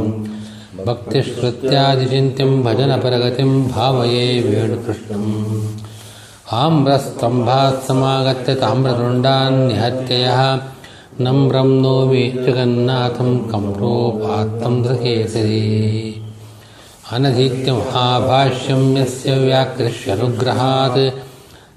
भक्तिश्रुत्यादिचिन्त्यं 0.87 2.53
भजनपरगतिं 2.67 3.51
भावये 3.69 4.25
वेणुकृष्णम्। 4.51 5.29
आम्रस्तम्भात् 6.65 7.85
समागत्य 7.89 8.51
ताम्रतुण्डान् 8.63 9.65
निहत्य 9.69 10.13
यः 10.25 10.41
नम्रं 11.21 11.69
नोमि 11.83 12.23
जगन्नाथं 12.47 13.29
कम्रोपात्तं 13.51 14.75
धृकेसरी 14.83 15.61
अनधीत्यमहाभाष्यं 17.13 18.83
यस्य 18.97 19.31
व्याकृष्यनुग्रहात् 19.45 20.99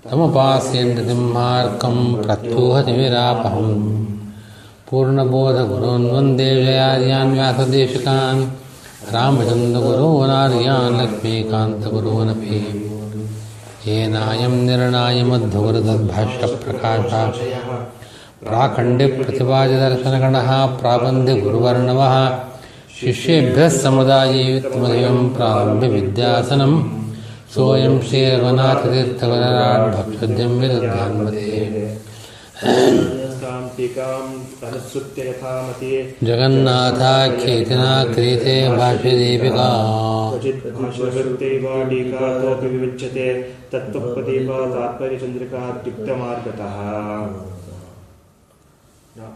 तमुपास्यन्तिमार्कं 0.10 1.98
प्रत्यूहतिमिरापहम् 2.24 3.86
पूर्णबोधगुरोन् 4.90 6.10
वन्दे 6.14 6.50
जयार्यान् 6.66 7.34
व्यासदेशिकान् 7.34 8.42
रामचन्द्रगुरोनार्यान् 9.14 10.98
लक्ष्मीकान्तगुरोनपि। 11.02 12.60
येनायं 13.88 14.54
निर्णायमध्वगुरुतद्भाष्यप्रकाशः 14.68 17.28
राखण्डे 18.48 19.06
प्रतिभाजदर्शनगणः 19.16 20.50
प्राबन्धिगुरुवर्णवः 20.82 22.14
शिष्येभ्यः 23.00 23.68
समुदायीयुत्मदयं 23.70 25.18
प्रारम्भविद्यासनं 25.36 26.74
सोऽयं 27.56 27.96
श्रीरघुनाथतीर्थवरराड्भक्तद्यं 28.08 30.54
विदधान्वते 30.62 31.50
जगन्नाथाख्येतिना 36.30 37.92
क्रियते 38.14 38.56
भाष्यदीपिका 38.78 39.68
तत्त्वप्रदीपा 43.74 44.58
तात्पर्यचन्द्रिका 44.74 45.62
द्युक्तमार्गतः 45.84 46.76
Yeah. 49.20 49.28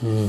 Hmm. 0.00 0.28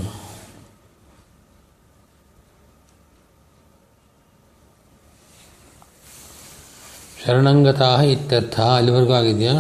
ಶರಣಂಗತಾ 7.21 7.89
ಇತ್ಯರ್ಥ 8.11 8.59
ಅಲ್ಲಿವರೆಗೂ 8.75 9.13
ಆಗಿದೆಯಾ 9.13 9.55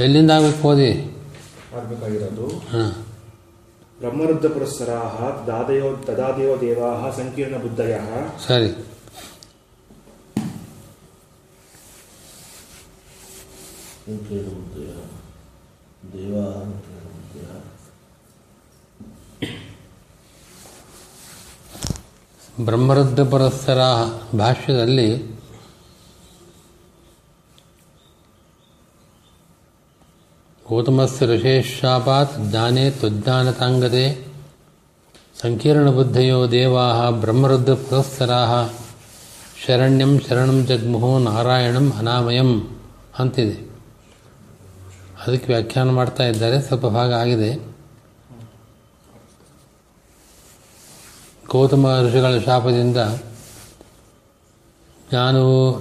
ಎಲ್ಲಿಂದ 0.00 0.30
ಆಗ್ಬೇಕು 0.30 0.68
ಓದಿ? 0.68 0.90
ಆಗ್ಬೇಕಾಗಿರೋದು 1.76 2.46
ಬ್ರಹ್ಮರುದ್ಧ 4.00 4.46
ಪುರಸ್ಸರಾಹ 4.46 5.44
ದಾದಯೋ 5.46 6.04
ದದಾದಯೋ 6.06 6.60
ದೇವಾಹ 6.60 7.10
ಸಂಕೀರ್ಣ 7.16 7.56
ಬುದ್ಧಯ. 7.56 7.94
ಸರಿ. 8.46 8.70
ಬ್ರಹ್ಮರುದ್ರ 22.64 23.22
ಪುರಸ್ಸರ 23.22 23.78
ಭಾಷ್ಯದಲ್ಲಿ 24.38 25.08
ಗೌತಮಸ್ಯ 30.68 31.26
ಋಷೇಶಾಪಾತ್ 31.26 32.32
ಜ್ಞಾನೇ 32.50 32.90
ತ್ವಜ್ಞಾನತಾಂಗತೆ 32.90 34.26
ಸಂಕೀರ್ಣಬುದ್ಧಯೋ 35.42 36.50
ದೇವಾ 36.50 37.10
ಬ್ರಹ್ಮರುದ್ರ 37.10 37.74
ಪುರಸ್ಸರಾ 37.74 38.70
ಶರಣ್ಯಂ 39.66 40.20
ಶರಣಂ 40.20 40.66
ಜಗ್ಮುಹೋ 40.66 41.18
ನಾರಾಯಣಂ 41.18 41.92
ಅನಾಮಯಂ 41.98 42.78
ಅಂತಿದೆ. 43.18 43.56
ಅದಕ್ಕೆ 45.26 45.52
ವ್ಯಾಖ್ಯಾನ 45.52 45.90
ಮಾಡ್ತಾ 45.90 46.24
ಇದ್ದಾರೆ, 46.24 46.62
ಸ್ವಲ್ಪ 46.62 46.86
ಭಾಗ 46.86 47.12
ಆಗಿದೆ. 47.12 47.54
ಗೌತಮ 51.48 52.00
ಋಷಿಗಳ 52.06 52.38
ಶಾಪದಿಂದ 52.38 52.96
ಜ್ಞಾನವು 55.10 55.74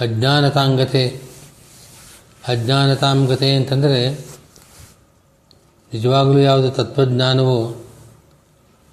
ಅಜ್ಞಾನತಾಂಗತೆ 0.00 1.22
ಅಜ್ಞಾನತಾಂಗತೆ 2.48 3.54
ಅಂತಂದರೆ 3.54 4.12
ನಿಜವಾಗಲೂ 5.94 6.38
ಯಾವುದು 6.38 6.70
ತತ್ವಜ್ಞಾನವೋ 6.70 7.84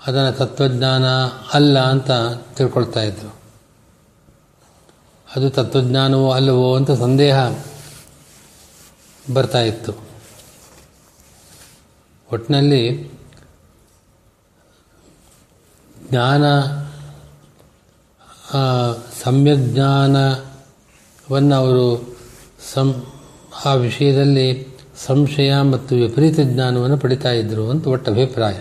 ಅದನ್ನು 0.07 0.38
ತತ್ವಜ್ಞಾನ 0.38 1.06
ಅಲ್ಲ 1.53 1.79
ಅಂತ 1.79 2.12
ತಿಳ್ಕೊಳ್ತಾ 2.57 3.01
ಇದ್ದರು 3.01 3.35
ಅದು 5.35 5.50
ತತ್ವಜ್ಞಾನವೋ 5.50 6.31
ಅಲ್ಲವೋ 6.31 6.75
ಅಂತ 6.75 6.91
ಸಂದೇಹ 6.91 7.39
ಬರ್ತಾ 9.33 9.62
ಇತ್ತು. 9.62 9.94
ಒಟ್ಟಿನಲ್ಲಿ 12.31 13.12
ಜ್ಞಾನ 16.09 16.45
ಆ, 18.53 18.91
ಜ್ಞಾನವನ್ನು 21.31 21.56
ಅವರು 21.56 22.16
ಸಂ, 22.74 23.03
ಆ 23.66 23.74
ವಿಷಯದಲ್ಲಿ 23.74 24.78
ಸಂಶಯ 25.06 25.62
ಮತ್ತು 25.62 25.96
ವಿಪರೀತ 25.96 26.40
ಜ್ಞಾನವನ್ನು 26.40 26.97
ಪಡಿತಾ 26.97 27.31
ಇದ್ದರು 27.31 27.69
ಅಂತ 27.69 27.88
ಒಟ್ಟು 27.88 28.12
ಅಭಿಪ್ರಾಯ. 28.12 28.53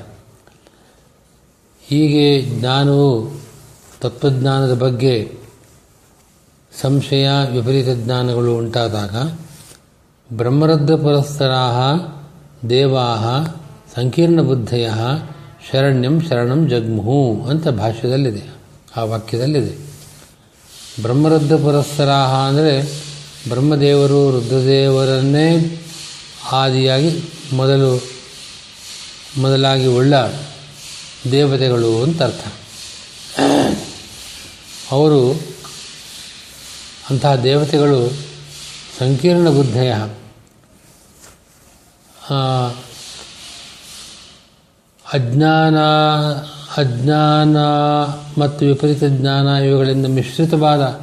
ಹೀಗೆ 1.87 2.43
ಜ್ಞಾನವು 2.43 3.41
ತತ್ವಜ್ಞಾನದ 4.01 4.75
ಬಗ್ಗೆ 4.75 5.33
ಸಂಶಯ, 6.81 7.29
ವಿಪರೀತ 7.53 7.89
ಜ್ಞಾನಗಳು 8.05 8.57
ಉಂಟಾದಾಗ 8.57 9.39
ಬ್ರಹ್ಮರದ್ಧ 10.37 10.91
ದೇವಾಹ 10.91 11.79
ದೇವಾ 12.71 13.17
ಸಂಕೀರ್ಣಬುದ್ಧಯ 13.97 14.91
ಶರಣ್ಯಂ 15.73 16.21
ಶರಣಂ 16.21 16.69
ಜಗ್ಮುಹು 16.69 17.49
ಅಂತ 17.49 17.69
ಭಾಷ್ಯದಲ್ಲಿದೆ. 17.69 18.43
ಆ 18.97 19.05
ವಾಕ್ಯದಲ್ಲಿದೆ. 19.05 19.90
ಬ್ರಹ್ಮರದ್ಧ 21.03 21.53
ಪುರಸ್ಸರಾಹ 21.53 22.35
ಅಂದರೆ 22.49 23.01
ಬ್ರಹ್ಮದೇವರು 23.49 24.31
ರುದ್ರದೇವರನ್ನೇ 24.31 25.81
ಆದಿಯಾಗಿ 26.53 27.23
ಮೊದಲು 27.53 28.03
ಮೊದಲಾಗಿ 29.39 29.87
ಉಳ್ಳ 29.87 30.15
ದೇವತೆಗಳು 31.33 32.03
ಅಂತ 32.03 32.23
ಅರ್ಥ. 32.23 32.47
ಅವರು 34.93 35.33
ಅಂತಹ 37.11 37.35
ದೇವತೆಗಳು 37.35 38.13
ಸಂಕೀರ್ಣ 38.99 39.49
ಬುದ್ಧಯ. 39.49 39.93
ಅಜ್ಞಾನ 45.13 45.79
ಅಜ್ಞಾನ 46.77 47.57
ಮತ್ತು 48.41 48.67
ವಿಪರೀತ 48.67 49.05
ಜ್ಞಾನ 49.05 49.47
ಇವುಗಳಿಂದ 49.47 50.07
ಮಿಶ್ರಿತವಾದ 50.07 51.01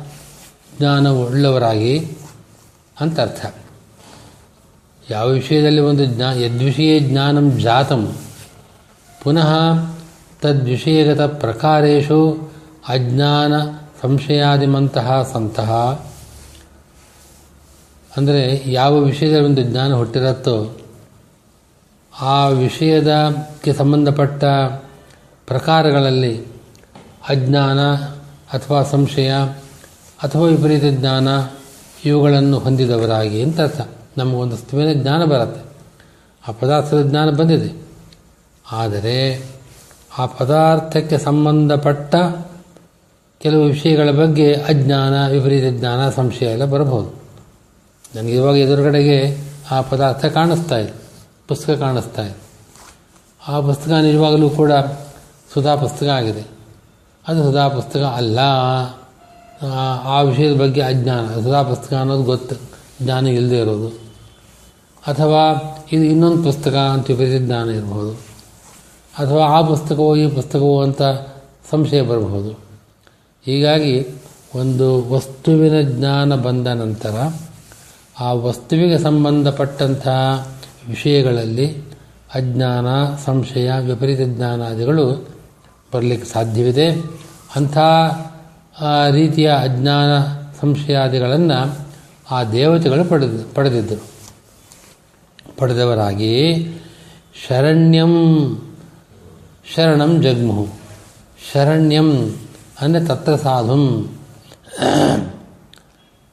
ಜ್ಞಾನವುಳ್ಳವರಾಗಿ 0.78 2.18
ಅಂತ 3.00 3.20
ಅರ್ಥ. 3.20 3.56
ಯಾವ 5.10 5.30
ವಿಷಯದಲ್ಲಿ 5.30 5.80
ಒಂದು 5.80 6.06
ಜ್ಞಾ, 6.06 6.34
ಯದ್ವಿಷಯ 6.34 7.00
ಜ್ಞಾನಂ 7.00 7.60
ಜಾತಂ, 7.60 8.16
ಪುನಃ 9.24 9.54
ತದ್ವಿಷಯಗತ 10.42 11.22
ಪ್ರಕಾರೇಶು 11.22 12.52
ಅಜ್ಞಾನ 12.88 13.54
ಸಂಶಯಾದಿಮಂತಹ 14.02 15.30
ಸಂತಹ 15.34 16.02
ಅಂದರೆ 18.18 18.64
ಯಾವ 18.72 19.00
ವಿಷಯದಲ್ಲಿ 19.00 19.46
ಒಂದು 19.46 19.62
ಜ್ಞಾನ 19.62 19.94
ಹುಟ್ಟಿರತ್ತೋ 19.94 20.78
ಆ 22.20 22.48
ವಿಷಯದಕ್ಕೆ 22.48 23.74
ಸಂಬಂಧಪಟ್ಟ 23.74 24.44
ಪ್ರಕಾರಗಳಲ್ಲಿ 25.48 26.46
ಅಜ್ಞಾನ 27.30 27.80
ಅಥವಾ 28.54 28.84
ಸಂಶಯ 28.84 29.34
ಅಥವಾ 30.24 30.48
ವಿಪರೀತ 30.48 30.84
ಜ್ಞಾನ 30.84 31.28
ಇವುಗಳನ್ನು 32.06 32.60
ಹೊಂದಿದವರಾಗಿ 32.60 33.44
ಅಂತ 33.44 33.62
ಅರ್ಥ. 33.62 33.82
ನಮಗೊಂದು 34.18 34.58
ಸ್ಥಿತಿಯ 34.58 34.94
ಜ್ಞಾನ 34.94 35.24
ಬರುತ್ತೆ. 35.24 35.62
ಆ 36.48 36.52
ಪದಾರ್ಥದ 36.52 37.10
ಜ್ಞಾನ 37.10 37.30
ಬಂದಿದೆ. 37.30 37.82
ಆದರೆ 38.72 39.46
ಆ 40.18 40.26
ಪದಾರ್ಥಕ್ಕೆ 40.26 41.18
ಸಂಬಂಧಪಟ್ಟ 41.18 42.16
ಕೆಲವು 43.40 43.64
ವಿಷಯಗಳ 43.64 44.12
ಬಗ್ಗೆ 44.12 44.54
ಅಜ್ಞಾನ, 44.54 45.28
ವಿಪರೀತ 45.28 45.80
ಜ್ಞಾನ, 45.80 46.10
ಸಂಶಯ 46.10 46.46
ಎಲ್ಲ 46.46 46.66
ಬರಬಹುದು. 46.66 47.14
ನನಗೆ 48.16 48.36
ಇವಾಗ 48.36 48.56
ಎದುರುಗಡೆಗೆ 48.56 49.38
ಆ 49.72 49.82
ಪದಾರ್ಥ 49.82 50.26
ಕಾಣಿಸ್ತಾ 50.26 50.78
ಇದೆ, 50.78 50.94
ಪುಸ್ತಕ 51.48 51.74
ಕಾಣಿಸ್ತಾ 51.74 52.22
ಇದೆ. 52.22 52.38
ಆ 53.48 53.60
ಪುಸ್ತಕ 53.60 53.92
ನಿಜವಾಗಲೂ 53.92 54.50
ಕೂಡ 54.50 54.72
ಸುಧಾ 55.54 55.76
ಪುಸ್ತಕ 55.76 56.08
ಆಗಿದೆ. 56.08 56.44
ಅದು 57.28 57.44
ಸುಧಾ 57.44 57.68
ಪುಸ್ತಕ 57.68 58.00
ಅಲ್ಲ. 58.00 58.40
ಆ- 60.04 60.22
ವಿಷಯದ 60.22 60.58
ಬಗ್ಗೆ 60.58 60.82
ಅಜ್ಞಾನ. 60.82 61.28
ಸುಧಾ 61.28 61.64
ಪುಸ್ತಕ 61.64 61.94
ಅನ್ನೋದು 61.94 62.24
ಗೊತ್ತು. 62.24 62.56
ಜ್ಞಾನ 63.02 63.28
ಇಲ್ಲದೆ 63.28 63.58
ಇರೋದು. 63.58 63.88
ಅಥವಾ 65.08 65.78
ಇದು 65.92 66.04
ಇನ್ನೊಂದು 66.04 66.44
ಪುಸ್ತಕ 66.44 66.76
ಅಂತ 66.76 67.08
ವಿಪರೀತ 67.08 67.42
ಜ್ಞಾನ 67.42 67.70
ಇರಬಹುದು 67.70 68.12
ಅಥವಾ 69.18 69.46
ಆ 69.46 69.62
ಪುಸ್ತಕವೋ 69.62 70.16
ಈ 70.16 70.30
ಪುಸ್ತಕವೋ 70.30 70.84
ಅಂತ 70.84 71.02
ಸಂಶಯ 71.70 72.02
ಬರಬಹುದು. 72.02 72.52
ಹೀಗಾಗಿ 73.46 74.08
ಒಂದು 74.56 75.14
ವಸ್ತುವಿನ 75.14 75.82
ಜ್ಞಾನ 75.82 76.36
ಬಂದ 76.36 76.68
ನಂತರ 76.68 77.32
ಆ 78.20 78.32
ವಸ್ತುವಿಗೆ 78.32 78.98
ಸಂಬಂಧಪಟ್ಟಂತಹ 78.98 80.48
ವಿಷಯಗಳಲ್ಲಿ 80.88 81.78
ಅಜ್ಞಾನ, 82.36 82.86
ಸಂಶಯ, 83.26 83.72
ವಿಪರೀತ 83.80 84.20
ಜ್ಞಾನಾದಿಗಳು 84.26 85.37
ಬರಲಿಕ್ಕೆ 85.94 86.28
ಸಾಧ್ಯವಿದೆ. 86.28 86.88
ಅಂಥ 87.56 87.78
ರೀತಿಯ 89.12 89.50
ಅಜ್ಞಾನ 89.50 90.12
ಸಂಶಯಾದಿಗಳನ್ನು 90.62 91.60
ಆ 92.32 92.38
ದೇವತೆಗಳು 92.44 93.04
ಪಡೆದ, 93.10 93.36
ಪಡೆದಿದ್ದರು. 93.56 94.04
ಪಡೆದವರಾಗಿ 95.58 96.34
ಶರಣ್ಯಂ, 97.44 98.14
ಶರಣಂ 99.76 100.12
ಜಗ್ಮು 100.22 100.68
ಶರಣ್ಯಂ 101.50 102.10
ಅಂದರೆ 102.82 103.06
ತತ್ರ 103.06 103.36
ಸಾಧುಂ. 103.36 103.86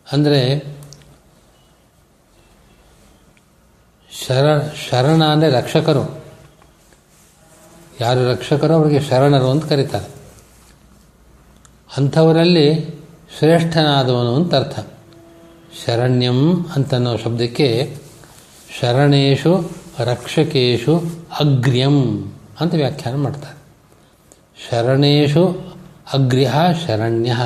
ಅಂದರೆ 0.07 0.41
ಶರ, 4.11 4.47
ಶರಣ 4.85 5.23
ಅಂದರೆ 5.25 5.51
ರಕ್ಷಕರು. 5.51 6.24
ಯಾರು 8.01 8.31
ರಕ್ಷಕರು 8.31 8.75
ಅವರಿಗೆ 8.75 9.01
ಶರಣರು 9.01 9.51
ಅಂತ 9.51 9.65
ಕರೀತಾರೆ. 9.65 10.09
ಅಂಥವರಲ್ಲಿ 11.97 12.95
ಶ್ರೇಷ್ಠನಾದವನು 13.39 14.35
ಅಂತ 14.37 14.55
ಅರ್ಥ. 14.55 14.87
ಶರಣ್ಯಂ 15.87 16.65
ಅಂತನ್ನೋ 16.77 17.17
ಶಬ್ದಕ್ಕೆ 17.17 17.99
ಶರಣೇಶು, 18.81 19.71
ರಕ್ಷಕೇಶು, 19.99 21.03
ಅಗ್ರ್ಯಂ 21.41 22.31
ಅಂತ 22.61 22.75
ವ್ಯಾಖ್ಯಾನ 22.75 23.17
ಮಾಡ್ತಾರೆ. 23.17 23.57
ಶರಣೇಶು, 24.71 25.75
ಅಗ್ರ್ಯ, 26.13 26.53
ಶರಣ್ಯ. 26.87 27.37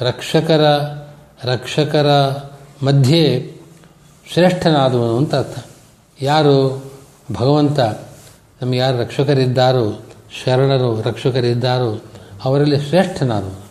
ರಕ್ಷಕರ 0.00 0.60
ರಕ್ಷಕರ 1.44 2.06
ಮಧ್ಯೆ 2.84 3.55
ಶ್ರೇಷ್ಠನಾದವನು 4.32 5.16
ಅಂತ 5.16 5.34
ಅರ್ಥ. 5.34 5.66
ಯಾರು 6.20 6.84
ಭಗವಂತ, 7.32 7.80
ನಮಗೆ 8.62 8.78
ಯಾರು 8.78 8.98
ರಕ್ಷಕರಿದ್ದಾರೋ, 8.98 10.02
ಶರಣರು, 10.44 11.02
ರಕ್ಷಕರಿದ್ದಾರೋ, 11.02 12.02
ಅವರಲ್ಲಿ 12.44 12.88
ಶ್ರೇಷ್ಠನಾದವನು. 12.88 13.66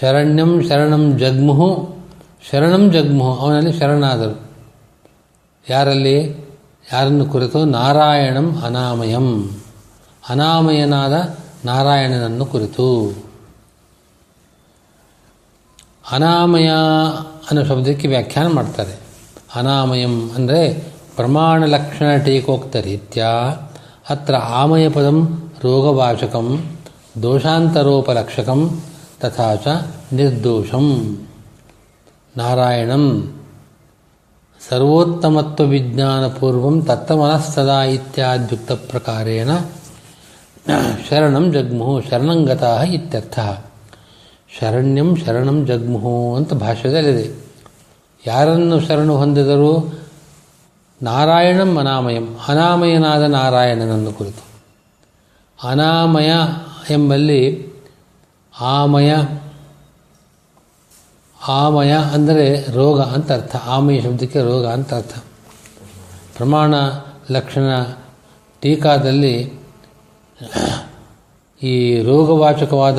ಶರಣ್ಯಂ 0.00 0.68
ಶರಣಂ 0.68 1.18
ಜಗ್ಮುಹು 1.18 1.96
ಶರಣಂ 2.50 2.92
ಜಗ್ಮುಹು, 2.92 3.40
ಅವನಲ್ಲಿ 3.40 3.78
ಶರಣಾದರು. 3.78 4.42
ಯಾರಲ್ಲಿ? 5.70 6.44
ಯಾರನ್ನು 6.92 7.26
ಕುರಿತು? 7.26 7.64
ನಾರಾಯಣಂ 7.64 8.62
ಅನಾಮಯಂ. 8.62 9.60
ಅನಾಮಯನಾದ 10.28 11.36
ನಾರಾಯಣನನ್ನು 11.64 12.46
ಕುರಿತು. 12.46 13.14
ಅನಾಮಯ 16.12 16.70
ಅನ್ನೋ 17.50 17.64
ಶಬ್ದಕ್ಕೆ 17.64 18.08
ವ್ಯಾಖ್ಯಾನ 18.08 18.46
ಮಾಡ್ತಾರೆ. 18.46 18.94
ಅನಾಮಯಂ 19.56 20.30
ಅಂದರೆ 20.36 20.60
ಪ್ರಮಾಣ 21.16 21.64
ಲಕ್ಷಣ 21.64 22.16
ಟೀಕೋಕ್ತ 22.16 22.76
ರೀತ್ಯ 22.76 23.26
ಅತ್ರ 24.10 24.34
ಆಮಯ 24.36 24.88
ಪದಂ 24.88 25.18
ರೋಗವಾಚಕಂ, 25.64 26.48
ದೋಷಾಂತರೋಪಲಕ್ಷಕಂ, 27.22 28.82
ತಥಾ 29.20 29.54
ಚ 29.54 29.66
ನಿರ್ದೋಷಂ. 30.12 30.86
ನಾರಾಯಣಂ, 32.36 33.34
ಸರ್ವೋತ್ತಮತ್ವ 34.68 35.64
ವಿಜ್ಞಾನಪೂರ್ವಂ 35.64 36.82
ತತ್ತಮನಸ್ತದಾ 36.82 37.82
ಇತ್ಯಾದ್ಯುಕ್ತ 37.82 38.72
ಪ್ರಕಾರೇಣ 38.72 39.50
ಶರಣಂ 41.08 41.52
ಜಗ್ಮುಹು 41.52 42.00
ಶರಣಂಗತಃ 42.00 42.82
ಇತ್ಯರ್ಥ. 42.82 43.38
ಶರಣ್ಯಂ 44.60 45.16
ಶರಣಂ 45.16 45.66
ಜಗ್ಮುಹು 45.66 46.36
ಅಂತ 46.36 46.54
ಭಾಷ್ಯದಲ್ಲಿದೆ. 46.54 47.44
ಯಾರನ್ನು 48.26 48.80
ಶರಣು 48.80 49.16
ಹೊಂದಿದರು 49.16 49.98
ನಾರಾಯಣಂ 51.02 51.78
ಅನಾಮಯಂ, 51.78 52.38
ಅನಾಮಯನಾದ 52.48 53.22
ನಾರಾಯಣನನ್ನು 53.22 54.12
ಕುರಿತು. 54.12 54.44
ಅನಾಮಯ 55.68 56.32
ಎಂಬಲ್ಲಿ 56.90 57.68
ಆಮಯ 58.60 59.14
ಆಮಯ 61.48 61.92
ಅಂದರೆ 61.92 62.70
ರೋಗ 62.70 63.00
ಅಂತ 63.00 63.32
ಅರ್ಥ. 63.32 63.56
ಆಮಯ 63.56 64.00
ಶಬ್ದಕ್ಕೆ 64.00 64.40
ರೋಗ 64.40 64.66
ಅಂತ 64.66 64.94
ಅರ್ಥ. 64.94 65.14
ಪ್ರಮಾಣ 66.36 66.74
ಲಕ್ಷಣ 67.30 67.82
ಟೀಕಾದಲ್ಲಿ 68.60 69.52
ಈ 71.64 72.02
ರೋಗವಾಚಕವಾದ 72.02 72.98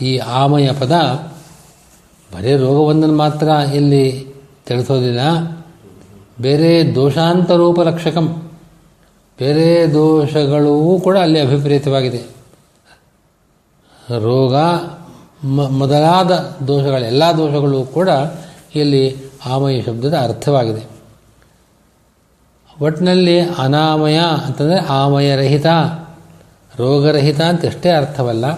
ಈ 0.00 0.18
ಆಮಯ 0.18 0.72
ಪದ 0.72 0.92
ಬರೀ 2.34 2.56
ರೋಗವೊಂದನ್ನು 2.56 3.16
ಮಾತ್ರ 3.16 3.48
ಇಲ್ಲಿ 3.48 4.34
ತಿಳಿಸೋದಿಲ್ಲ. 4.66 5.20
ಬೇರೆ 6.40 6.94
ದೋಷಾಂತರೂಪ 6.94 7.80
ರೂಪರಕ್ಷಕಂ 7.80 8.50
ಬೇರೆ 9.38 9.92
ದೋಷಗಳೂ 9.92 11.00
ಕೂಡ 11.00 11.18
ಅಲ್ಲಿ 11.18 11.40
ಅಭಿಪ್ರೇತವಾಗಿದೆ. 11.40 12.22
ರೋಗ 14.10 14.54
ಮೊದಲಾದ 15.52 16.56
ದೋಷಗಳ 16.68 17.02
ಎಲ್ಲ 17.02 17.24
ದೋಷಗಳು 17.36 17.84
ಕೂಡ 17.84 18.08
ಇಲ್ಲಿ 18.74 19.16
ಆಮಯ 19.46 19.82
ಶಬ್ದದ 19.82 20.14
ಅರ್ಥವಾಗಿದೆ. 20.14 20.84
ಒಟ್ಟಿನಲ್ಲಿ 22.80 23.40
ಅನಾಮಯ 23.40 24.18
ಅಂತಂದರೆ 24.44 24.80
ಆಮಯರಹಿತ. 24.80 25.66
ರೋಗರಹಿತ 26.78 27.40
ಅಂತ 27.40 27.64
ಎಷ್ಟೇ 27.64 27.90
ಅರ್ಥವಲ್ಲ. 27.90 28.52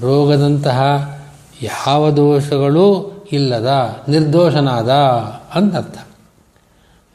ರೋಗದಂತಹ 0.00 0.80
ಯಾವ 1.62 2.10
ದೋಷಗಳೂ 2.10 3.12
ಇಲ್ಲದ, 3.32 3.70
ನಿರ್ದೋಷನಾದ 4.08 4.90
ಅಂತ 5.54 5.76
ಅರ್ಥ 5.76 5.98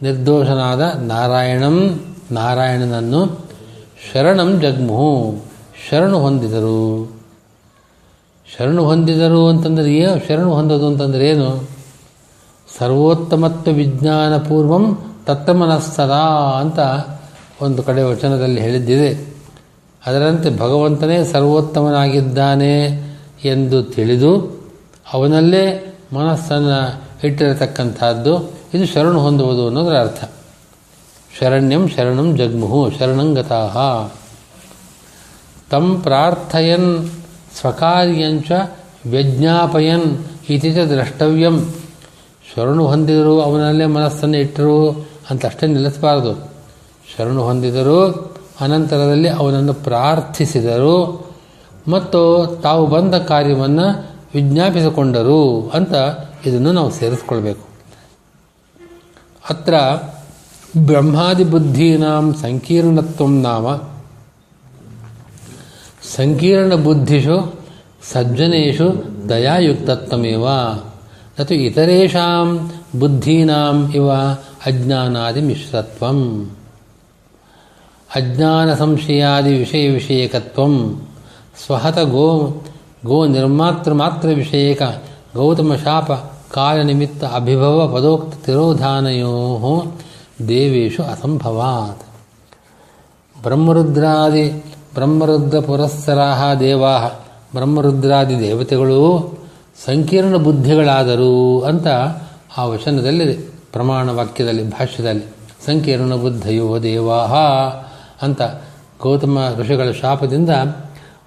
ನಿರ್ದೋಷನಾದ 0.02 0.82
ನಾರಾಯಣಂ 0.96 2.06
ನಾರಾಯಣನನ್ನು 2.32 3.46
ಶರಣಂ 4.14 4.62
ಜಗ್ಮುಹು, 4.62 5.38
ಶರಣು 5.90 6.20
ಹೊಂದಿದರು. 6.20 7.12
ಶರಣು 8.58 8.86
ಹೊಂದಿದರು 8.86 9.48
ಅಂತಂದರೆ 9.48 9.94
ಏನು 9.94 10.28
ಶರಣು 10.28 10.54
ಹೊಂದೋದು 10.54 10.88
ಅಂತಂದರೆ 10.88 11.30
ಏನು? 11.30 11.70
ಸರ್ವೋತ್ತಮತ್ವ 12.80 13.72
ವಿಜ್ಞಾನ 13.72 14.38
ಪೂರ್ವಂ 14.38 15.16
ಅಂತ 16.60 16.80
ಒಂದು 17.62 17.84
ಕಡೆ 17.84 18.02
ವಚನದಲ್ಲಿ 18.04 18.62
ಹೇಳಿದ್ದಿದೆ. 18.62 19.37
ಅದರಂತೆ 20.08 20.58
ಭಗವಂತನೇ 20.58 21.24
ಸರ್ವೋತ್ತಮನಾಗಿದ್ದಾನೆ 21.24 22.86
ಎಂದು 23.46 23.84
ತಿಳಿದು 23.84 24.64
ಅವನಲ್ಲೇ 25.14 25.94
ಮನಸ್ಸನ್ನು 26.14 27.02
ಇಟ್ಟಿರತಕ್ಕಂಥದ್ದು 27.28 28.54
ಇದು 28.74 28.86
ಶರಣು 28.86 29.20
ಹೊಂದುವುದು 29.20 29.68
ಅನ್ನೋದರ 29.68 30.00
ಅರ್ಥ. 30.00 30.24
ಶರಣ್ಯಂ 31.40 31.88
ಶರಣಂ 31.88 32.38
ಜಗ್ಮುಹು 32.38 32.92
ಶರಣಂಗತಾಹ 33.00 33.78
ತಂ 35.70 36.02
ಪ್ರಾರ್ಥಯನ್ 36.02 37.10
ಸ್ವಕಾರ್ಯಂಚ 37.60 38.52
ವ್ಯಜ್ಞಾಪಯನ್ 39.06 40.18
ಇತಿ 40.50 40.76
ದ್ರಷ್ಟವ್ಯಂ. 40.76 41.74
ಶರಣು 42.56 42.88
ಹೊಂದಿದರು 42.88 43.42
ಅವನಲ್ಲೇ 43.42 43.86
ಮನಸ್ಸನ್ನು 43.86 44.38
ಇಟ್ಟರು 44.38 44.90
ಅಂತ 45.30 45.46
ಅಷ್ಟೇ 45.46 45.68
ನಿಲ್ಲಿಸಬಾರದು. 45.68 46.52
ಶರಣು 47.18 47.44
ಹೊಂದಿದರು 47.44 48.37
ಅನಂತರದಲ್ಲಿ 48.62 49.30
ಅವನನ್ನು 49.30 49.74
ಪ್ರಾರ್ಥಿಸಿದರು. 49.74 51.28
ಮತ್ತು 51.88 52.48
ತಾವು 52.64 52.88
ಬಂದ 52.88 53.16
ಕಾರ್ಯವನ್ನು 53.16 54.10
ವಿಜ್ಞಾಪಿಸಿಕೊಂಡರು 54.34 55.70
ಅಂತ 55.70 55.94
ಇದನ್ನು 56.46 56.72
ನಾವು 56.72 56.92
ಸೇರಿಸ್ಕೊಳ್ಬೇಕು. 56.92 57.68
ಅತ್ರ 59.50 59.74
ಬ್ರಹ್ಮಾದಿಬುದ್ಧೀನಾಂ 60.78 62.34
ಸಂಕೀರ್ಣತ್ವಂ 62.34 63.42
ನಾಮ. 63.42 63.76
ಸಂಕೀರ್ಣಬುದ್ಧಿಷು 66.16 67.60
ಸಜ್ಜನೇಶು 68.14 69.04
ದಯಾಯುಕ್ತತ್ವಮೇವ. 69.30 70.48
ನತು 71.40 71.54
ಇತರೇಷಾಂ 71.54 72.72
ಬುದ್ಧೀನಾಂ 73.00 73.94
ಇವ 73.96 74.12
ಅಜ್ಞಾನಾದಿ 74.66 75.42
ಮಿಶ್ರತ್ವಂ. 75.42 76.52
ಅಜ್ಞಾನ 78.16 78.74
ಸಂಶಯಾದಿ 78.74 79.58
ವಿಷಯ 79.58 79.90
ವಿಷಯಕತ್ವ. 79.90 80.64
ಸ್ವಹತ 81.66 82.00
ಗೋ 82.00 82.58
ಗೋ 83.06 83.26
ನಿರ್ಮಾತೃ 83.28 83.94
ಮಾತ್ರ 83.94 84.28
ವಿಷಯಕ, 84.28 84.82
ಗೌತಮ 85.36 85.76
ಶಾಪ 85.76 86.12
ಕಾಲನಿಮಿತ್ತ 86.54 87.24
ಅಭಿಭವ 87.24 87.96
ಪದೋಕ್ತ 87.96 88.46
ತಿರೋಧಾನಯೋ 88.46 89.84
ದೇವೇಶು 90.48 91.04
ಅಸಂಭವಾತ್. 91.04 92.04
ಬ್ರಹ್ಮರುದ್ರಾದಿ, 93.44 94.66
ಬ್ರಹ್ಮರುದ್ರ 94.94 95.60
ಪುರಸ್ಸರಾಹ 95.60 96.54
ದೇವಾ 96.54 97.26
ಬ್ರಹ್ಮರುದ್ರಾದಿ 97.56 98.40
ದೇವತೆಗಳು 98.40 99.34
ಸಂಕೀರ್ಣ 99.86 100.36
ಬುದ್ಧಿಗಳಾದರು 100.36 101.62
ಅಂತ 101.62 101.88
ಆ 102.58 102.66
ವಚನದಲ್ಲಿದೆ. 102.66 103.34
ಪ್ರಮಾಣ 103.74 104.12
ವಾಕ್ಯದಲ್ಲಿ, 104.12 104.70
ಭಾಷ್ಯದಲ್ಲಿ, 104.70 105.24
ಸಂಕೀರ್ಣ 105.66 106.16
ಬುದ್ಧಯೋ 106.16 106.82
ದೇವಾ 106.82 107.26
ಅಂತ 108.22 108.42
ಗೌತಮ 109.02 109.54
ಋಷಿಗಳ 109.58 109.92
ಶಾಪದಿಂದ 109.92 110.50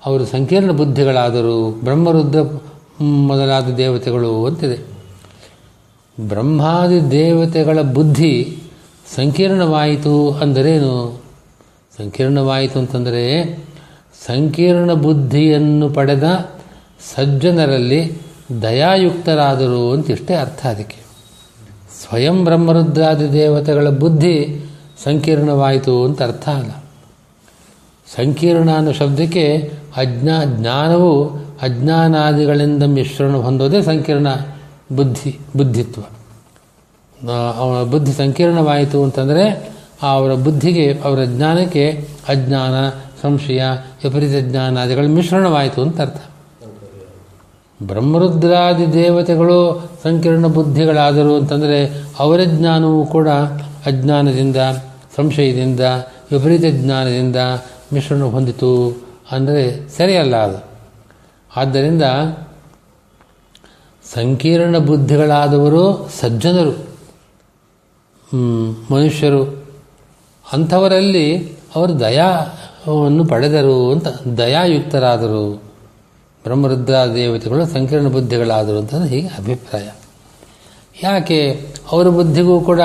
ಅವರು 0.07 0.25
ಸಂಕೀರ್ಣ 0.25 0.71
ಬುದ್ಧಿಗಳಾದರು 0.71 1.81
ಬ್ರಹ್ಮರುದ್ರ 1.85 2.61
ಮೊದಲಾದ 3.01 3.65
ದೇವತೆಗಳು 3.65 4.47
ಅಂತಿದೆ. 4.47 5.01
ಬ್ರಹ್ಮಾದಿ 6.29 7.11
ದೇವತೆಗಳ 7.11 7.81
ಬುದ್ಧಿ 7.81 8.63
ಸಂಕೀರ್ಣವಾಯಿತು 9.17 10.31
ಅಂದರೇನು? 10.31 11.23
ಸಂಕೀರ್ಣವಾಯಿತು 11.99 12.79
ಅಂತಂದರೆ 12.79 13.57
ಸಂಕೀರ್ಣ 14.27 14.93
ಬುದ್ಧಿಯನ್ನು 14.93 15.91
ಪಡೆದ 15.91 16.51
ಸಜ್ಜನರಲ್ಲಿ 17.17 18.19
ದಯಾಯುಕ್ತರಾದರು 18.63 19.93
ಅಂತ 19.93 20.11
ಇಷ್ಟೇ 20.11 20.35
ಅರ್ಥ 20.35 20.67
ಅದಕ್ಕೆ. 20.67 20.97
ಸ್ವಯಂ 22.03 22.45
ಬ್ರಹ್ಮರುದ್ರಾದಿ 22.45 23.33
ದೇವತೆಗಳ 23.33 23.89
ಬುದ್ಧಿ 23.89 24.65
ಸಂಕೀರ್ಣವಾಯಿತು 25.05 26.05
ಅಂತ 26.05 26.23
ಅರ್ಥ 26.23 26.49
ಅಲ್ಲ. 26.49 26.80
ಸಂಕೀರ್ಣ 28.17 28.77
ಅನ್ನೋ 28.77 28.93
ಶಬ್ದಕ್ಕೆ 28.93 29.73
ಅಜ್ಞಾ, 29.97 30.45
ಜ್ಞಾನವು 30.45 31.29
ಅಜ್ಞಾನಾದಿಗಳಿಂದ 31.63 32.83
ಮಿಶ್ರಣ 32.83 33.37
ಹೊಂದೋದೇ 33.37 33.83
ಸಂಕೀರ್ಣ 33.83 34.27
ಬುದ್ಧಿ, 34.97 35.39
ಬುದ್ಧಿತ್ವ. 35.57 36.01
ಅವರ 37.57 37.83
ಬುದ್ಧಿ 37.83 38.13
ಸಂಕೀರ್ಣವಾಯಿತು 38.13 39.03
ಅಂತಂದರೆ 39.03 39.73
ಅವರ 40.03 40.35
ಬುದ್ಧಿಗೆ, 40.35 40.99
ಅವರ 41.05 41.25
ಜ್ಞಾನಕ್ಕೆ 41.25 42.09
ಅಜ್ಞಾನ, 42.29 42.89
ಸಂಶಯ, 43.23 43.63
ವಿಪರೀತ 44.05 44.37
ಜ್ಞಾನಾದಿಗಳು 44.41 45.09
ಮಿಶ್ರಣವಾಯಿತು 45.09 45.83
ಅಂತ 45.83 46.01
ಅರ್ಥ. 46.01 46.23
ಬ್ರಹ್ಮರುದ್ರಾದಿ 47.83 48.93
ದೇವತೆಗಳು 48.93 49.91
ಸಂಕೀರ್ಣ 50.03 50.47
ಬುದ್ಧಿಗಳಾದರು 50.47 51.37
ಅಂತಂದರೆ 51.37 52.05
ಅವರ 52.19 52.41
ಜ್ಞಾನವೂ 52.45 53.07
ಕೂಡ 53.07 53.29
ಅಜ್ಞಾನದಿಂದ, 53.87 54.57
ಸಂಶಯದಿಂದ, 55.17 55.81
ವಿಪರೀತ 56.33 56.65
ಜ್ಞಾನದಿಂದ 56.71 57.37
ಮಿಶ್ರಣ 57.95 58.23
ಹೊಂದಿತು 58.23 58.97
ಅಂದರೆ 59.31 59.89
ಸರಿಯಲ್ಲ 59.89 60.37
ಅದು. 60.37 60.65
ಆದ್ದರಿಂದ 61.57 62.03
ಸಂಕೀರ್ಣ 64.15 64.79
ಬುದ್ಧಿಗಳಾದವರು 64.79 66.09
ಸಜ್ಜನರು 66.21 66.91
ಮನುಷ್ಯರು. 68.95 69.67
ಅಂಥವರಲ್ಲಿ 70.53 71.53
ಅವರು 71.75 72.01
ದಯಾವನ್ನು 72.01 73.25
ಪಡೆದರು 73.25 73.93
ಅಂತ, 73.93 74.09
ದಯಾಯುಕ್ತರಾದರು. 74.09 75.63
ಬ್ರಹ್ಮರುದ್ರ 76.43 76.95
ದೇವತೆಗಳು 77.15 77.67
ಸಂಕೀರ್ಣ 77.67 78.09
ಬುದ್ಧಿಗಳಾದರು 78.09 78.79
ಅಂತ 78.79 78.95
ಹೀಗೆ 78.95 79.27
ಅಭಿಪ್ರಾಯ. 79.27 79.91
ಯಾಕೆ? 81.03 81.69
ಅವರ 81.93 82.09
ಬುದ್ಧಿಗೂ 82.09 82.61
ಕೂಡ 82.61 82.81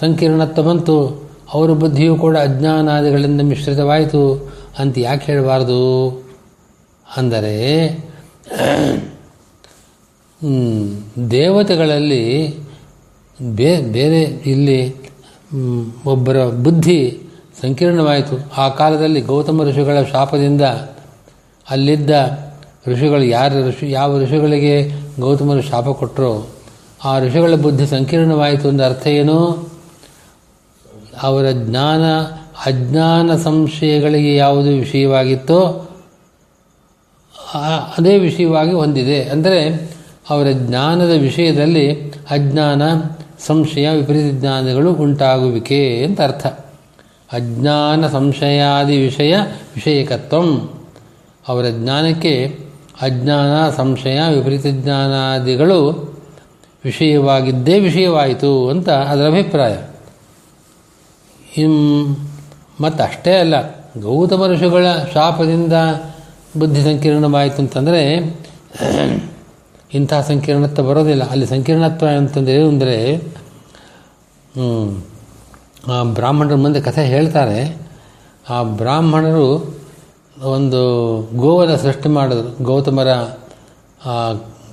ಸಂಕೀರ್ಣತ್ವ 0.00 0.62
ಬಂತು. 0.62 1.29
ಅವರ 1.54 1.70
ಬುದ್ಧಿಯು 1.72 2.16
ಕೂಡ 2.16 2.36
ಅಜ್ಞಾನಾದಿಗಳಿಂದ 2.36 3.40
ಮಿಶ್ರಿತವಾಯಿತು 3.40 4.50
ಅಂತ 4.78 4.98
ಯಾಕೆ 4.98 5.32
ಹೇಳಬಾರ್ದು? 5.32 5.80
ಅಂದರೆ 7.16 7.56
ದೇವತೆಗಳಲ್ಲಿ 11.30 12.24
ಬೇ, 13.54 13.70
ಬೇರೆ 13.80 14.22
ಇಲ್ಲಿ 14.22 14.94
ಒಬ್ಬರ 16.06 16.46
ಬುದ್ಧಿ 16.46 17.00
ಸಂಕೀರ್ಣವಾಯಿತು. 17.62 18.36
ಆ 18.56 18.68
ಕಾಲದಲ್ಲಿ 18.68 19.20
ಗೌತಮ 19.20 19.62
ಋಷಿಗಳ 19.62 20.02
ಶಾಪದಿಂದ 20.12 20.62
ಅಲ್ಲಿದ್ದ 21.70 22.10
ಋಷಿಗಳು 22.88 23.22
ಯಾರು, 23.22 23.68
ಋಷಿ, 23.68 23.90
ಯಾವ 23.90 24.20
ಋಷಿಗಳಿಗೆ 24.20 24.74
ಗೌತಮರು 25.20 25.62
ಶಾಪ 25.62 25.88
ಕೊಟ್ಟರು 25.88 26.48
ಆ 27.04 27.18
ಋಷಿಗಳ 27.18 27.54
ಬುದ್ಧಿ 27.54 27.86
ಸಂಕೀರ್ಣವಾಯಿತು 27.86 28.68
ಅಂತ 28.68 28.82
ಅರ್ಥ 28.82 29.06
ಏನು? 29.06 29.69
ಅವರ 31.22 31.44
ಜ್ಞಾನ, 31.50 32.20
ಅಜ್ಞಾನ 32.66 33.36
ಸಂಶಯಗಳಿಗೆ 33.36 34.36
ಯಾವುದು 34.36 34.68
ವಿಷಯವಾಗಿತ್ತೋ 34.68 35.86
ಅದೇ 37.98 38.18
ವಿಷಯವಾಗಿ 38.18 38.72
ಹೊಂದಿದೆ. 38.72 39.22
ಅಂದರೆ 39.24 39.90
ಅವರ 40.30 40.46
ಜ್ಞಾನದ 40.52 41.10
ವಿಷಯದಲ್ಲಿ 41.10 42.10
ಅಜ್ಞಾನ, 42.10 42.82
ಸಂಶಯ, 43.38 43.90
ವಿಪರೀತ 43.90 44.34
ಜ್ಞಾನಗಳು 44.34 44.92
ಉಂಟಾಗುವಿಕೆ 44.92 46.04
ಅಂತ 46.04 46.20
ಅರ್ಥ. 46.20 46.46
ಅಜ್ಞಾನ, 47.32 48.06
ಸಂಶಯಾದಿ 48.08 48.96
ವಿಷಯ, 48.96 49.36
ವಿಷಯಕತ್ವಂ. 49.74 50.70
ಅವರ 51.48 51.64
ಜ್ಞಾನಕ್ಕೆ 51.70 52.58
ಅಜ್ಞಾನ, 53.02 53.70
ಸಂಶಯ, 53.70 54.20
ವಿಪರೀತ 54.34 54.66
ಜ್ಞಾನಾದಿಗಳು 54.66 56.10
ವಿಷಯವಾಗಿದ್ದೇ 56.84 57.78
ವಿಷಯವಾಯಿತು 57.78 58.68
ಅಂತ 58.68 58.90
ಅದರ 58.90 59.26
ಅಭಿಪ್ರಾಯ. 59.26 59.76
ಮತ್ತು 62.80 63.00
ಅಷ್ಟೇ 63.04 63.32
ಅಲ್ಲ, 63.42 63.56
ಗೌತಮ 64.00 64.42
ಋಷಿಗಳ 64.46 64.86
ಶಾಪದಿಂದ 65.14 65.76
ಬುದ್ಧಿ 66.58 66.80
ಸಂಕೀರ್ಣವಾಯಿತು 66.82 67.58
ಅಂತಂದರೆ 67.62 68.02
ಇಂಥ 69.94 70.12
ಸಂಕೀರ್ಣತ್ವ 70.28 70.82
ಬರೋದಿಲ್ಲ. 70.88 71.24
ಅಲ್ಲಿ 71.32 71.46
ಸಂಕೀರ್ಣತ್ವ 71.46 72.08
ಅಂತಂದರೆ 72.20 72.54
ಏನು 72.58 72.68
ಅಂದರೆ 72.68 72.96
ಆ 75.92 75.96
ಬ್ರಾಹ್ಮಣರ 76.16 76.56
ಮುಂದೆ 76.64 76.80
ಕಥೆ 76.80 77.02
ಹೇಳ್ತಾರೆ. 77.04 77.60
ಆ 78.50 78.56
ಬ್ರಾಹ್ಮಣರು 78.80 79.46
ಒಂದು 80.54 80.80
ಗೋವನ್ನು 81.36 81.76
ಸೃಷ್ಟಿ 81.78 82.08
ಮಾಡಿದ್ರು. 82.08 82.50
ಗೌತಮರ 82.64 83.10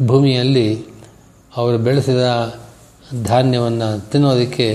ಭೂಮಿಯಲ್ಲಿ 0.08 0.68
ಅವರು 1.58 1.78
ಬೆಳೆಸಿದ 1.78 2.24
ಧಾನ್ಯವನ್ನು 3.24 3.90
ತಿನ್ನೋದಕ್ಕೆ 4.12 4.68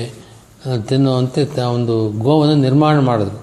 ತಿನ್ನುವಂತೆ 0.88 1.62
ಒಂದು 1.62 2.08
ಗೋವನ್ನು 2.10 2.54
ನಿರ್ಮಾಣ 2.54 2.98
ಮಾಡಿದ್ರು. 2.98 3.42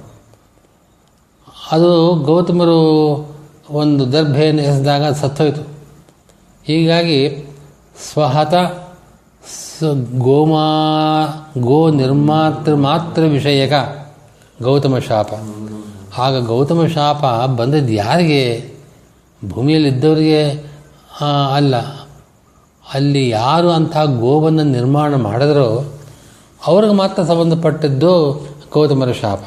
ಅದು 1.72 2.16
ಗೌತಮರು 2.16 2.80
ಒಂದು 3.70 4.12
ದರ್ಭೆಯನ್ನು 4.12 4.62
ಎಸೆದಾಗ 4.62 5.14
ಸತ್ತೋಯ್ತು. 5.14 5.62
ಹೀಗಾಗಿ 6.64 7.50
ಸ್ವಹತ 8.12 8.54
ಗೋಮಾ 10.18 10.74
ಗೋ 11.58 11.90
ನಿರ್ಮಾತೃ 11.90 12.76
ಮಾತ್ರ 12.76 13.22
ವಿಷಯಕ 13.22 13.74
ಗೌತಮ 14.62 14.98
ಶಾಪ. 14.98 15.30
ಆಗ 16.18 16.46
ಗೌತಮ 16.46 16.86
ಶಾಪ 16.86 17.26
ಬಂದದ್ದು 17.50 17.94
ಯಾರಿಗೆ? 17.94 18.74
ಭೂಮಿಯಲ್ಲಿದ್ದವರಿಗೆ 19.50 20.66
ಅಲ್ಲ. 21.56 21.76
ಅಲ್ಲಿ 22.94 23.30
ಯಾರು 23.30 23.72
ಅಂಥ 23.72 23.98
ಗೋವನ್ನು 23.98 24.64
ನಿರ್ಮಾಣ 24.64 25.16
ಮಾಡಿದ್ರೋ 25.16 25.84
ಅವ್ರಿಗೆ 26.66 26.94
ಮಾತ್ರ 26.94 27.24
ಸಂಬಂಧಪಟ್ಟಿದ್ದು 27.24 28.14
ಗೌತಮರ 28.74 29.12
ಶಾಪ. 29.12 29.42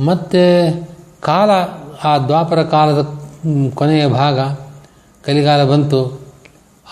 ಮತ್ತು 0.00 0.42
ಕಾಲ, 1.20 1.50
ಆ 2.04 2.18
ದ್ವಾಪರ 2.18 2.62
ಕಾಲದ 2.62 3.20
ಕೊನೆಯ 3.74 4.06
ಭಾಗ, 4.06 4.40
ಕಲಿಗಾಲ 5.26 5.64
ಬಂತು. 5.64 6.20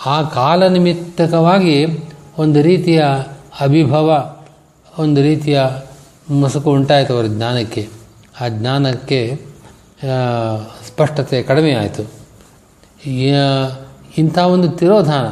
ಆ 0.05 0.21
ಕಾಲ 0.21 0.67
ನಿಮಿತ್ತಕವಾಗಿ 0.67 1.85
ಒಂದು 2.37 2.61
ರೀತಿಯ 2.61 3.03
ಅಭಿಭವ, 3.61 4.37
ಒಂದು 4.99 5.21
ರೀತಿಯ 5.21 5.61
ಮಸುಕು 6.41 6.71
ಉಂಟಾಯಿತು 6.71 7.13
ಅವರ 7.13 7.25
ಜ್ಞಾನಕ್ಕೆ. 7.25 7.89
ಆ 8.41 8.47
ಜ್ಞಾನಕ್ಕೆ 8.47 9.41
ಸ್ಪಷ್ಟತೆ 10.87 11.43
ಕಡಿಮೆ 11.43 11.73
ಆಯಿತು. 11.73 12.03
ಇಂಥ 14.17 14.37
ಒಂದು 14.37 14.69
ತಿರೋಧಾನ, 14.69 15.27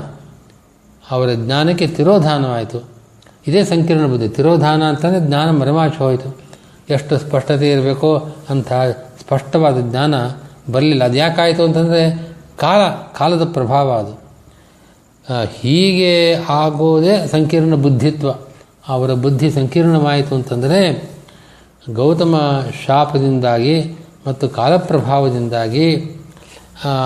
ಅವರ 1.11 1.29
ಜ್ಞಾನಕ್ಕೆ 1.33 1.87
ತಿರೋಧಾನವಾಯಿತು. 1.87 2.96
ಇದೇ 3.47 3.63
ಸಂಕೀರ್ಣ 3.63 4.05
ಬುದ್ಧಿ. 4.05 4.29
ತಿರೋಧಾನ 4.29 4.83
ಅಂತಂದರೆ 4.83 5.21
ಜ್ಞಾನ 5.27 5.49
ಮರೆಮಾಚಿ 5.49 5.97
ಹೋಯಿತು. 5.97 6.37
ಎಷ್ಟು 6.89 7.17
ಸ್ಪಷ್ಟತೆ 7.17 7.71
ಇರಬೇಕೋ 7.71 8.11
ಅಂಥ 8.49 8.73
ಸ್ಪಷ್ಟವಾದ 9.19 9.77
ಜ್ಞಾನ 9.89 10.15
ಬರಲಿಲ್ಲ. 10.71 11.03
ಅದು 11.03 11.17
ಯಾಕಾಯಿತು 11.17 11.63
ಅಂತಂದರೆ 11.63 12.01
ಕಾಲ, 12.57 12.81
ಕಾಲದ 13.17 13.43
ಪ್ರಭಾವ 13.53 13.91
ಅದು. 13.91 14.13
ಹೀಗೆ 15.59 16.33
ಆಗೋದೇ 16.33 17.27
ಸಂಕೀರ್ಣ 17.27 17.75
ಬುದ್ಧಿತ್ವ. 17.75 18.29
ಅವರ 18.87 19.13
ಬುದ್ಧಿ 19.13 19.51
ಸಂಕೀರ್ಣವಾಯಿತು 19.51 20.35
ಅಂತಂದರೆ 20.35 21.09
ಗೌತಮ 21.93 22.35
ಶಾಪದಿಂದಾಗಿ 22.85 23.75
ಮತ್ತು 24.27 24.49
ಕಾಲಪ್ರಭಾವದಿಂದಾಗಿ 24.49 25.95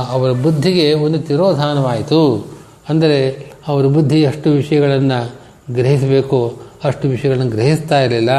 ಅವರ 0.10 0.32
ಬುದ್ಧಿಗೆ 0.32 0.94
ಒಂದು 0.94 1.20
ತಿರೋಧಾನವಾಯಿತು. 1.20 2.22
ಅಂದರೆ 2.90 3.20
ಅವರ 3.68 3.86
ಬುದ್ಧಿ 3.86 4.22
ಎಷ್ಟು 4.22 4.50
ವಿಷಯಗಳನ್ನು 4.50 5.41
ಗ್ರಹಿಸಬೇಕು. 5.70 6.62
ಅಷ್ಟು 6.84 7.08
ವಿಷಯಗಳನ್ನು 7.08 7.52
ಗ್ರಹಿಸ್ತಾ 7.52 8.02
ಇರಲಿಲ್ಲ. 8.02 8.32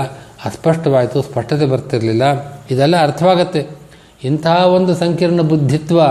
ಅಸ್ಪಷ್ಟವಾಯಿತು, 0.45 1.23
ಸ್ಪಷ್ಟತೆ 1.23 1.67
ಬರ್ತಿರಲಿಲ್ಲ. 1.67 2.23
ಇದೆಲ್ಲ 2.71 3.03
ಅರ್ಥವಾಗತ್ತೆ. 3.03 3.67
ಇಂತಹ 4.25 4.67
ಒಂದು 4.67 4.95
ಸಂಕೀರ್ಣ 4.95 5.41
ಬುದ್ಧಿತ್ವ 5.41 6.03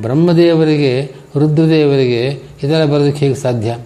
ಬ್ರಹ್ಮದೇವರಿಗೆ, 0.00 1.14
ರುದ್ರದೇವರಿಗೆ 1.36 2.42
ಇದೆಲ್ಲ 2.62 2.84
ಬರೋದಕ್ಕೆ 2.84 3.26
ಹೇಗೆ 3.26 3.34
ಸಾಧ್ಯ? 3.34 3.76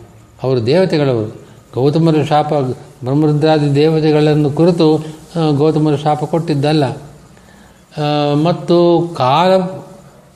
ಅವರು 0.42 0.66
ದೇವತೆಗಳವರು. 0.66 1.46
ಗೌತಮರ 1.74 2.22
ಶಾಪ, 2.22 2.54
ಬ್ರಹ್ಮರುದ್ರಾದಿ 3.04 3.74
ದೇವತೆಗಳನ್ನು 3.74 4.50
ಕುರಿತು 4.50 5.06
ಗೌತಮರು 5.56 5.96
ಶಾಪ 5.96 6.24
ಕೊಟ್ಟಿದ್ದಲ್ಲ. 6.24 6.84
ಮತ್ತು 8.44 9.08
ಕಾಲ, 9.16 9.56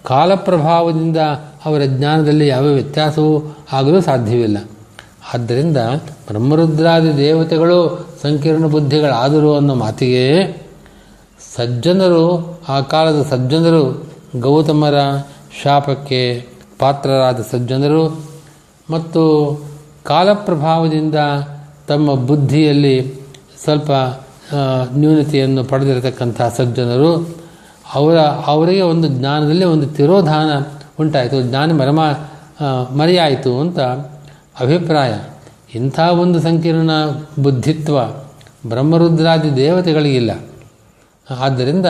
ಕಾಲಪ್ರಭಾವದಿಂದ 0.04 1.16
ಅವರ 1.64 1.80
ಜ್ಞಾನದಲ್ಲಿ 1.84 2.48
ಯಾವ 2.48 2.64
ವ್ಯತ್ಯಾಸವೂ 2.64 3.56
ಆಗಲು 3.72 4.00
ಸಾಧ್ಯವಿಲ್ಲ. 4.00 4.58
ಆದ್ದರಿಂದ 5.34 5.76
ಬ್ರಹ್ಮರುದ್ರಾದಿ 6.28 7.16
ದೇವತೆಗಳು 7.16 8.08
ಸಂಕೀರ್ಣ 8.22 8.66
ಬುದ್ಧಿಗಳಾದರು 8.66 9.56
ಅನ್ನೋ 9.56 9.74
ಮಾತಿಗೆ 9.74 10.26
ಸಜ್ಜನರು, 11.56 12.58
ಆ 12.68 12.80
ಕಾಲದ 12.80 13.22
ಸಜ್ಜನರು, 13.22 14.04
ಗೌತಮರ 14.40 14.94
ಶಾಪಕ್ಕೆ 15.62 16.46
ಪಾತ್ರರಾದ 16.78 17.40
ಸಜ್ಜನರು 17.50 18.20
ಮತ್ತು 18.90 19.22
ಕಾಲಪ್ರಭಾವದಿಂದ 20.04 21.14
ತಮ್ಮ 21.88 22.14
ಬುದ್ಧಿಯಲ್ಲಿ 22.14 23.14
ಸ್ವಲ್ಪ 23.64 23.90
ನ್ಯೂನತೆಯನ್ನು 24.96 25.64
ಪಡೆದಿರತಕ್ಕಂಥ 25.64 26.42
ಸಜ್ಜನರು, 26.56 27.28
ಅವರ, 27.94 28.18
ಅವರಿಗೆ 28.18 28.80
ಒಂದು 28.80 29.08
ಜ್ಞಾನದಲ್ಲಿ 29.08 29.64
ಒಂದು 29.64 29.86
ತಿರೋಧಾನ 29.86 30.50
ಉಂಟಾಯಿತು. 31.00 31.42
ಜ್ಞಾನ 31.42 31.72
ಮರಮ 31.72 32.00
ಮರೆಯಾಯಿತು 32.96 33.60
ಅಂತ 33.60 33.78
ಅಭಿಪ್ರಾಯ. 34.60 35.14
ಇಂಥ 35.74 35.98
ಒಂದು 35.98 36.40
ಸಂಕೀರ್ಣ 36.40 36.90
ಬುದ್ಧಿತ್ವ 37.42 38.02
ಬ್ರಹ್ಮರುದ್ರಾದಿ 38.68 39.56
ದೇವತೆಗಳಿಗಿಲ್ಲ 39.56 40.30
ಆದ್ದರಿಂದ 41.30 41.86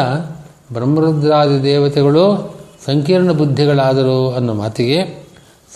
ಬ್ರಹ್ಮರುದ್ರಾದಿ 0.72 1.62
ದೇವತೆಗಳು 1.62 2.56
ಸಂಕೀರ್ಣ 2.86 3.32
ಬುದ್ಧಿಗಳಾದರು 3.32 4.34
ಅನ್ನೋ 4.34 4.54
ಮಾತಿಗೆ 4.54 5.26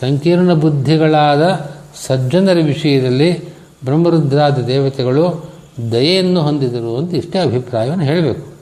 ಸಂಕೀರ್ಣ 0.00 0.52
ಬುದ್ಧಿಗಳಾದ 0.54 1.70
ಸಜ್ಜನರ 2.06 2.56
ವಿಷಯದಲ್ಲಿ 2.64 3.48
ಬ್ರಹ್ಮರುದ್ರಾದಿ 3.84 4.66
ದೇವತೆಗಳು 4.66 5.52
ದಯೆಯನ್ನು 5.92 6.40
ಹೊಂದಿದರು 6.40 6.96
ಅಂತ 6.96 7.14
ಇಷ್ಟೇ 7.14 7.38
ಅಭಿಪ್ರಾಯವನ್ನು 7.38 8.04
ಹೇಳಬೇಕು. 8.04 8.54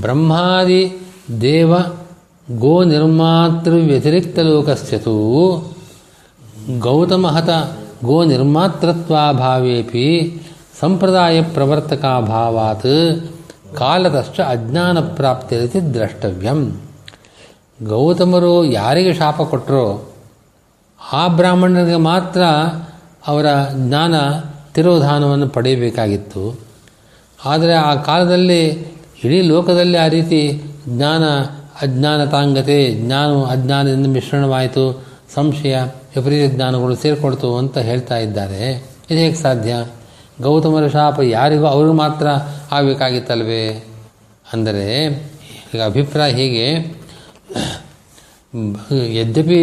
ಬ್ರಹ್ಮಾದಿ 0.00 0.92
ದೇವ 1.40 1.76
ಗೋ 2.58 2.84
ನಿರ್ಮಾತೃ 2.84 3.70
ವ್ಯತಿರಿಕ್ತ 3.70 4.38
ಲೋಕಸ್ಥ್ಯತು 4.38 5.12
ಗೌತಮಹತ 6.78 7.48
ಗೋ 8.04 8.24
ನಿರ್ಮಾತೃತ್ವಾಭಾವೇಪಿ 8.24 10.36
ಸಂಪ್ರದಾಯ 10.80 11.42
ಪ್ರವರ್ತಕಾಭಾವಾತ್ 11.42 13.30
ಕಾಲದಶ್ಚ 13.76 14.40
ಅಜ್ಞಾನ 14.40 15.00
ಪ್ರಾಪ್ತಿರತಿ 15.00 15.94
ದ್ರಷ್ಟವ್ಯಂ. 15.94 16.80
ಗೌತಮರು 17.82 18.64
ಯಾರಿಗೆ 18.64 19.14
ಶಾಪ 19.14 19.42
ಕೊಟ್ಟರೋ 19.42 20.12
ಆ 21.12 21.28
ಬ್ರಾಹ್ಮಣರಿಗೆ 21.28 21.96
ಮಾತ್ರ 21.96 22.42
ಅವರ 23.26 23.46
ಜ್ಞಾನ 23.74 24.14
ತಿರೋಧಾನವನ್ನು 24.74 25.48
ಪಡೆಯಬೇಕಾಗಿತ್ತು. 25.48 26.60
ಆದರೆ 27.44 27.74
ಆ 27.74 27.94
ಕಾಲದಲ್ಲಿ 27.94 28.92
ಇಡೀ 29.24 29.42
ಲೋಕದಲ್ಲಿ 29.42 29.98
ಆ 29.98 30.06
ರೀತಿ 30.06 30.62
ಜ್ಞಾನ 30.88 31.22
ಅಜ್ಞಾನತಾಂಗತೆ 31.82 32.94
ಜ್ಞಾನ 32.94 33.50
ಅಜ್ಞಾನದಿಂದ 33.50 34.06
ಮಿಶ್ರಣವಾಯಿತು. 34.06 35.11
ಸಂಶಯ, 35.34 35.76
ವಿಪರೀತ 36.16 36.54
ಜ್ಞಾನಗಳು 36.54 36.94
ಸೇರಿಕೊಳ್ತು 36.96 37.56
ಅಂತ 37.56 37.78
ಹೇಳ್ತಾ 37.78 38.16
ಇದ್ದಾರೆ. 38.16 38.62
ಇದು 39.10 39.18
ಹೇಗೆ 39.18 39.34
ಸಾಧ್ಯ? 39.34 39.74
ಗೌತಮರ 40.42 40.86
ಶಾಪ 40.88 41.20
ಯಾರಿಗೂ 41.20 41.66
ಅವರು 41.66 41.92
ಮಾತ್ರ 41.92 42.26
ಆಗಬೇಕಾಗಿತ್ತಲ್ವೇ? 42.72 43.64
ಅಂದರೆ, 44.52 44.86
ಈಗ 45.74 45.82
ಅಭಿಪ್ರಾಯ 45.82 46.32
ಹೀಗೆ. 46.32 46.68
ಯದ್ಯಪಿ 49.12 49.60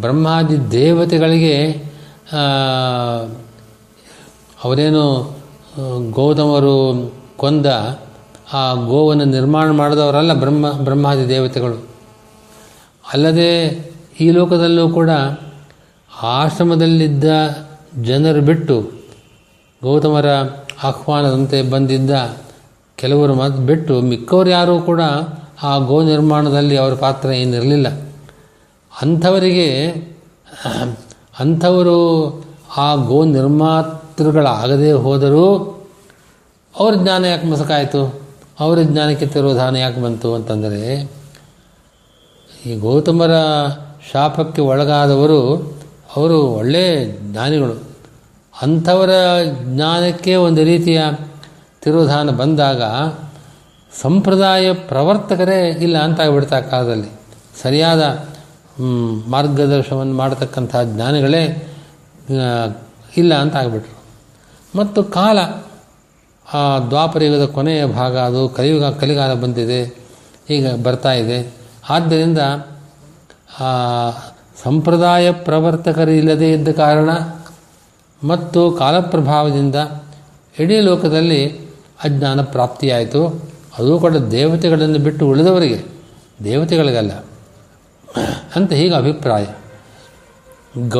ಬ್ರಹ್ಮಾದಿ 0.00 0.56
ದೇವತೆಗಳಿಗೆ 0.70 1.56
ಅವರೇನು, 4.64 5.04
ಗೌತಮರು 6.10 6.76
ಕೊಂದ 7.36 7.66
ಆ 8.52 8.74
ಗೋವನ್ನು 8.74 9.24
ನಿರ್ಮಾಣ 9.24 9.70
ಮಾಡಿದವರಲ್ಲ 9.70 10.32
ಬ್ರಹ್ಮ, 10.34 10.70
ಬ್ರಹ್ಮಾದಿ 10.72 11.28
ದೇವತೆಗಳು? 11.28 11.78
ಅಲ್ಲದೆ 13.12 13.50
ಈ 14.20 14.30
ಲೋಕದಲ್ಲೂ 14.30 14.88
ಕೂಡ 14.88 15.10
ಆಶ್ರಮದಲ್ಲಿದ್ದ 16.22 17.24
ಜನರು 18.02 18.40
ಬಿಟ್ಟು 18.40 18.90
ಗೌತಮರ 19.82 20.26
ಆಹ್ವಾನದಂತೆ 20.82 21.62
ಬಂದಿದ್ದ 21.62 22.10
ಕೆಲವರು 22.96 23.34
ಮಾತು 23.34 23.54
ಬಿಟ್ಟು 23.54 24.00
ಮಿಕ್ಕವರು 24.00 24.50
ಯಾರೂ 24.50 24.80
ಕೂಡ 24.80 25.00
ಆ 25.62 25.78
ಗೋ 25.78 26.02
ನಿರ್ಮಾಣದಲ್ಲಿ 26.02 26.76
ಅವರ 26.76 26.94
ಪಾತ್ರ 26.94 27.28
ಏನಿರಲಿಲ್ಲ. 27.28 27.88
ಅಂಥವರಿಗೆ, 29.02 29.88
ಅಂಥವರು 31.40 31.98
ಆ 32.76 32.94
ಗೋ 32.94 33.24
ನಿರ್ಮಾತೃಗಳಾಗದೇ 33.24 34.92
ಹೋದರೂ 34.92 35.46
ಅವ್ರ 36.78 36.94
ಜ್ಞಾನ 36.94 37.24
ಯಾಕೆ 37.24 37.46
ಮಸಕಾಯಿತು? 37.46 38.22
ಅವರ 38.60 38.78
ಜ್ಞಾನಕ್ಕೆ 38.82 39.26
ತಿರೋಧಾನ 39.26 39.76
ಯಾಕೆ 39.76 40.00
ಬಂತು 40.00 40.34
ಅಂತಂದರೆ, 40.34 41.10
ಈ 42.66 42.78
ಗೌತಮರ 42.78 43.30
ಶಾಪಕ್ಕೆ 44.12 44.60
ಒಳಗಾದವರು 44.60 45.56
ಅವರು 46.16 46.42
ಒಳ್ಳೆಯ 46.42 47.04
ಜ್ಞಾನಿಗಳು. 47.04 47.82
ಅಂಥವರ 48.62 49.10
ಜ್ಞಾನಕ್ಕೆ 49.62 50.34
ಒಂದು 50.34 50.64
ರೀತಿಯ 50.64 51.02
ತಿರುಧಾನ 51.82 52.30
ಬಂದಾಗ 52.30 52.82
ಸಂಪ್ರದಾಯ 54.00 54.72
ಪ್ರವರ್ತಕರೇ 54.72 55.68
ಇಲ್ಲ 55.68 55.98
ಅಂತಾಗ್ಬಿಡ್ತಾ 55.98 56.60
ಕಾಲದಲ್ಲಿ. 56.60 57.08
ಸರಿಯಾದ 57.62 58.28
ಮಾರ್ಗದರ್ಶನವನ್ನು 59.28 60.14
ಮಾಡತಕ್ಕಂಥ 60.14 60.76
ಜ್ಞಾನಿಗಳೇ 60.84 61.68
ಇಲ್ಲ 63.16 63.34
ಅಂತ 63.34 63.56
ಆಗ್ಬಿಟ್ರು 63.56 64.00
ಮತ್ತು 64.78 65.04
ಕಾಲ, 65.04 65.38
ಆ, 66.54 66.78
ದ್ವಾಪರಯುಗದ 66.78 67.44
ಕೊನೆಯ 67.44 67.86
ಭಾಗ 67.86 68.18
ಅದು 68.18 68.48
ಕಲಿಯುಗ, 68.48 68.84
ಕಲಿಗಾಲ 68.84 69.34
ಬಂದಿದೆ. 69.34 69.98
ಈಗ 70.50 70.66
ಬರ್ತಾ 70.82 71.12
ಇದೆ. 71.12 71.52
ಆದ್ದರಿಂದ 71.90 72.38
ಸಂಪ್ರದಾಯ 74.62 75.32
ಪ್ರವರ್ತಕರು 75.32 76.10
ಇಲ್ಲದೇ 76.10 76.52
ಇದ್ದ 76.52 76.68
ಕಾರಣ 76.68 77.10
ಮತ್ತು 78.28 78.70
ಕಾಲಪ್ರಭಾವದಿಂದ 78.70 79.74
ಇಡೀ 80.58 80.80
ಲೋಕದಲ್ಲಿ 80.80 81.58
ಅಜ್ಞಾನ 82.04 82.42
ಪ್ರಾಪ್ತಿಯಾಯಿತು. 82.42 83.50
ಅದು 83.78 83.98
ಕೂಡ 83.98 84.16
ದೇವತೆಗಳನ್ನು 84.16 84.98
ಬಿಟ್ಟು 84.98 85.28
ಉಳಿದವರಿಗೆ, 85.28 85.84
ದೇವತೆಗಳಿಗಲ್ಲ. 86.44 87.12
ಅಂತ 88.56 88.72
ಹೀಗೆ 88.72 88.94
ಅಭಿಪ್ರಾಯ. 88.94 89.46
ಗೌ 90.88 90.98